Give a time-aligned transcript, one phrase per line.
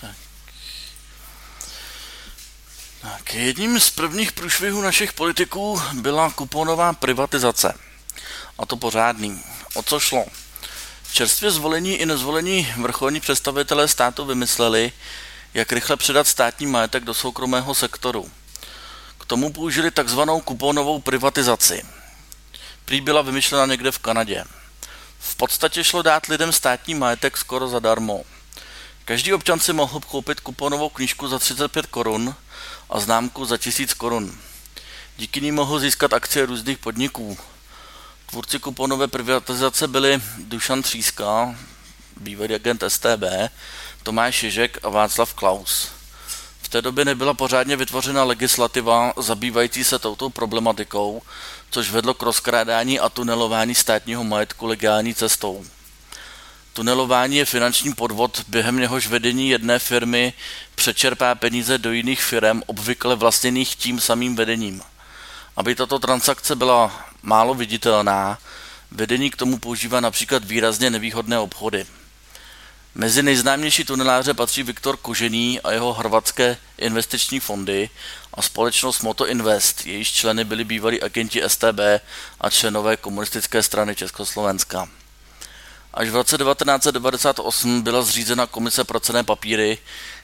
[0.00, 0.16] Tak.
[3.02, 3.34] tak.
[3.34, 7.74] Jedním z prvních průšvihů našich politiků byla kuponová privatizace.
[8.58, 9.42] A to pořádný.
[9.74, 10.26] O co šlo?
[11.12, 14.92] Čerstvě zvolení i nezvolení vrcholní představitelé státu vymysleli,
[15.54, 18.30] jak rychle předat státní majetek do soukromého sektoru.
[19.18, 21.82] K tomu použili takzvanou kuponovou privatizaci.
[22.84, 24.44] Prý byla vymyšlena někde v Kanadě.
[25.18, 28.22] V podstatě šlo dát lidem státní majetek skoro zadarmo.
[29.10, 32.34] Každý občan si mohl koupit kuponovou knížku za 35 korun
[32.90, 34.38] a známku za 1000 korun.
[35.16, 37.38] Díky ní mohl získat akcie různých podniků.
[38.26, 41.58] Tvůrci kuponové privatizace byli Dušan Tříska,
[42.16, 43.24] bývalý agent STB,
[44.02, 45.88] Tomáš Ježek a Václav Klaus.
[46.62, 51.22] V té době nebyla pořádně vytvořena legislativa zabývající se touto problematikou,
[51.70, 55.64] což vedlo k rozkrádání a tunelování státního majetku legální cestou.
[56.72, 60.32] Tunelování je finanční podvod, během něhož vedení jedné firmy
[60.74, 64.82] přečerpá peníze do jiných firm, obvykle vlastněných tím samým vedením.
[65.56, 68.38] Aby tato transakce byla málo viditelná,
[68.90, 71.86] vedení k tomu používá například výrazně nevýhodné obchody.
[72.94, 77.90] Mezi nejznámější tuneláře patří Viktor Kožený a jeho hrvatské investiční fondy
[78.34, 81.80] a společnost Moto Invest, jejíž členy byli bývalí agenti STB
[82.40, 84.88] a členové komunistické strany Československa.
[85.94, 89.78] Až v roce 1998 byla zřízena komise pro cené papíry,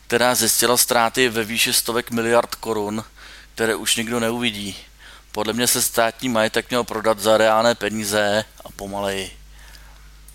[0.06, 3.05] která zjistila ztráty ve výši stovek miliard korun,
[3.55, 4.77] které už nikdo neuvidí.
[5.33, 9.37] Podle mě se státní majetek měl prodat za reálné peníze a pomaleji.